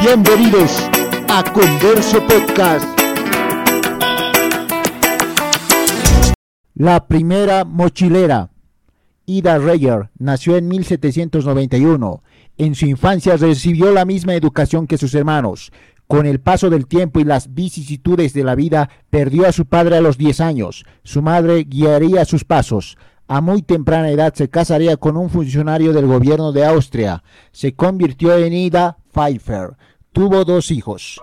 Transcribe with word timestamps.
Bienvenidos 0.00 0.88
a 1.28 1.44
Converso 1.52 2.20
Podcast. 2.26 2.86
La 6.74 7.06
primera 7.06 7.64
mochilera. 7.64 8.50
Ida 9.26 9.58
Reyer 9.58 10.10
nació 10.18 10.56
en 10.56 10.66
1791. 10.68 12.22
En 12.58 12.74
su 12.74 12.86
infancia 12.86 13.36
recibió 13.36 13.92
la 13.92 14.04
misma 14.04 14.34
educación 14.34 14.86
que 14.86 14.98
sus 14.98 15.14
hermanos. 15.14 15.72
Con 16.08 16.26
el 16.26 16.40
paso 16.40 16.68
del 16.68 16.86
tiempo 16.86 17.20
y 17.20 17.24
las 17.24 17.54
vicisitudes 17.54 18.34
de 18.34 18.44
la 18.44 18.54
vida, 18.54 18.90
perdió 19.08 19.46
a 19.46 19.52
su 19.52 19.66
padre 19.66 19.96
a 19.96 20.00
los 20.00 20.18
10 20.18 20.40
años. 20.40 20.84
Su 21.04 21.22
madre 21.22 21.64
guiaría 21.64 22.24
sus 22.24 22.44
pasos. 22.44 22.98
A 23.28 23.40
muy 23.40 23.62
temprana 23.62 24.10
edad 24.10 24.34
se 24.34 24.50
casaría 24.50 24.96
con 24.96 25.16
un 25.16 25.30
funcionario 25.30 25.92
del 25.92 26.06
gobierno 26.06 26.52
de 26.52 26.66
Austria. 26.66 27.22
Se 27.52 27.74
convirtió 27.74 28.36
en 28.36 28.52
Ida 28.52 28.98
Pfeiffer. 29.12 29.76
Tuvo 30.12 30.44
dos 30.44 30.70
hijos. 30.70 31.20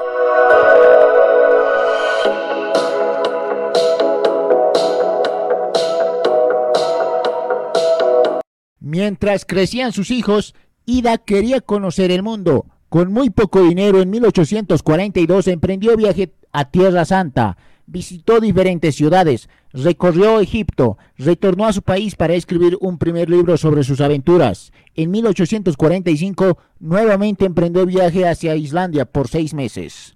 Mientras 8.79 9.45
crecían 9.45 9.91
sus 9.91 10.09
hijos, 10.09 10.55
Ida 10.85 11.19
quería 11.19 11.61
conocer 11.61 12.09
el 12.09 12.23
mundo. 12.23 12.65
Con 12.89 13.13
muy 13.13 13.29
poco 13.29 13.61
dinero, 13.61 14.01
en 14.01 14.09
1842 14.09 15.47
emprendió 15.47 15.95
viaje 15.95 16.33
a 16.51 16.71
Tierra 16.71 17.05
Santa, 17.05 17.57
visitó 17.89 18.39
diferentes 18.39 18.95
ciudades, 18.95 19.49
recorrió 19.73 20.39
Egipto, 20.39 20.97
retornó 21.17 21.65
a 21.65 21.73
su 21.73 21.81
país 21.81 22.15
para 22.15 22.35
escribir 22.35 22.77
un 22.81 22.97
primer 22.97 23.29
libro 23.29 23.57
sobre 23.57 23.83
sus 23.83 23.99
aventuras. 23.99 24.71
En 24.95 25.11
1845 25.11 26.57
nuevamente 26.79 27.45
emprendió 27.45 27.85
viaje 27.85 28.27
hacia 28.27 28.55
Islandia 28.55 29.05
por 29.05 29.27
seis 29.27 29.53
meses. 29.53 30.15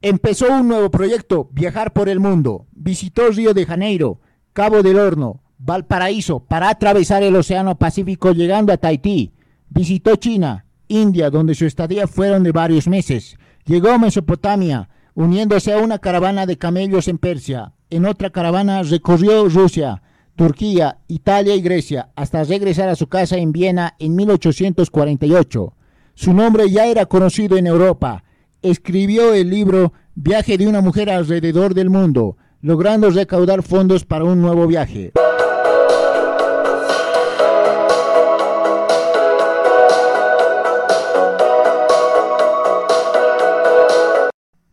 Empezó 0.00 0.52
un 0.52 0.68
nuevo 0.68 0.90
proyecto, 0.90 1.48
viajar 1.50 1.94
por 1.94 2.10
el 2.10 2.20
mundo. 2.20 2.66
Visitó 2.72 3.30
Río 3.30 3.54
de 3.54 3.64
Janeiro, 3.64 4.20
Cabo 4.52 4.82
del 4.82 4.98
Horno, 4.98 5.40
Valparaíso 5.58 6.40
para 6.40 6.68
atravesar 6.68 7.22
el 7.22 7.36
Océano 7.36 7.76
Pacífico 7.76 8.32
llegando 8.32 8.72
a 8.72 8.76
Tahití. 8.76 9.32
Visitó 9.68 10.16
China, 10.16 10.66
India, 10.88 11.30
donde 11.30 11.54
su 11.54 11.66
estadía 11.66 12.06
fueron 12.06 12.42
de 12.42 12.52
varios 12.52 12.88
meses. 12.88 13.36
Llegó 13.64 13.90
a 13.90 13.98
Mesopotamia, 13.98 14.88
uniéndose 15.14 15.72
a 15.72 15.78
una 15.78 15.98
caravana 15.98 16.46
de 16.46 16.58
camellos 16.58 17.08
en 17.08 17.18
Persia. 17.18 17.72
En 17.90 18.06
otra 18.06 18.30
caravana 18.30 18.82
recorrió 18.82 19.48
Rusia, 19.48 20.02
Turquía, 20.36 20.98
Italia 21.06 21.54
y 21.54 21.62
Grecia, 21.62 22.10
hasta 22.16 22.44
regresar 22.44 22.88
a 22.88 22.96
su 22.96 23.06
casa 23.08 23.36
en 23.36 23.52
Viena 23.52 23.94
en 23.98 24.16
1848. 24.16 25.74
Su 26.14 26.32
nombre 26.32 26.70
ya 26.70 26.86
era 26.86 27.06
conocido 27.06 27.56
en 27.56 27.66
Europa. 27.66 28.24
Escribió 28.62 29.34
el 29.34 29.50
libro 29.50 29.92
Viaje 30.14 30.58
de 30.58 30.66
una 30.66 30.80
mujer 30.80 31.10
alrededor 31.10 31.74
del 31.74 31.90
mundo, 31.90 32.36
logrando 32.60 33.10
recaudar 33.10 33.62
fondos 33.62 34.04
para 34.04 34.24
un 34.24 34.40
nuevo 34.40 34.66
viaje. 34.66 35.12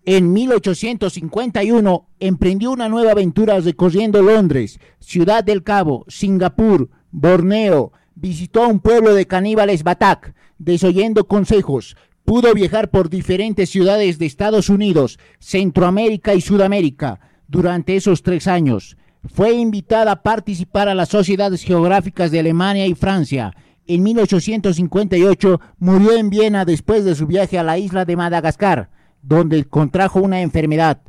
En 0.03 0.33
1851 0.33 2.07
emprendió 2.19 2.71
una 2.71 2.89
nueva 2.89 3.11
aventura 3.11 3.59
recorriendo 3.59 4.23
Londres, 4.23 4.79
Ciudad 4.99 5.43
del 5.43 5.61
Cabo, 5.61 6.05
Singapur, 6.07 6.89
Borneo. 7.11 7.91
Visitó 8.15 8.67
un 8.67 8.79
pueblo 8.79 9.13
de 9.13 9.27
caníbales 9.27 9.83
Batak, 9.83 10.33
desoyendo 10.57 11.27
consejos. 11.27 11.95
Pudo 12.25 12.51
viajar 12.55 12.89
por 12.89 13.09
diferentes 13.09 13.69
ciudades 13.69 14.17
de 14.17 14.25
Estados 14.25 14.69
Unidos, 14.69 15.19
Centroamérica 15.37 16.33
y 16.33 16.41
Sudamérica 16.41 17.19
durante 17.47 17.95
esos 17.95 18.23
tres 18.23 18.47
años. 18.47 18.97
Fue 19.31 19.53
invitada 19.53 20.13
a 20.13 20.23
participar 20.23 20.89
a 20.89 20.95
las 20.95 21.09
sociedades 21.09 21.61
geográficas 21.61 22.31
de 22.31 22.39
Alemania 22.39 22.87
y 22.87 22.95
Francia. 22.95 23.55
En 23.85 24.01
1858 24.01 25.61
murió 25.77 26.13
en 26.13 26.31
Viena 26.31 26.65
después 26.65 27.05
de 27.05 27.13
su 27.13 27.27
viaje 27.27 27.59
a 27.59 27.63
la 27.63 27.77
isla 27.77 28.03
de 28.05 28.15
Madagascar 28.15 28.89
donde 29.21 29.63
contrajo 29.65 30.19
una 30.19 30.41
enfermedad. 30.41 31.01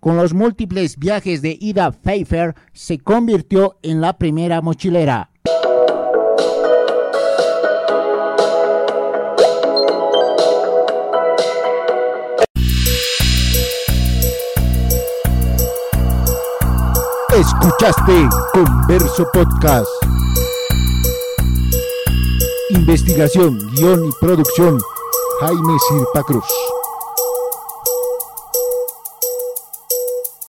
Con 0.00 0.16
los 0.16 0.32
múltiples 0.32 0.98
viajes 0.98 1.42
de 1.42 1.56
Ida 1.60 1.92
Pfeiffer, 1.92 2.54
se 2.72 2.98
convirtió 2.98 3.78
en 3.82 4.00
la 4.00 4.16
primera 4.16 4.62
mochilera. 4.62 5.30
Escuchaste 17.40 18.28
Converso 18.52 19.26
Podcast. 19.32 19.88
Investigación, 22.70 23.70
guion 23.74 24.06
y 24.06 24.10
producción, 24.20 24.78
Jaime 25.40 25.76
Sirpa 25.88 26.22
Cruz. 26.24 26.79